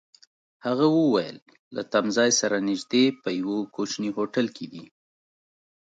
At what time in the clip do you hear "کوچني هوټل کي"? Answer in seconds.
3.75-4.65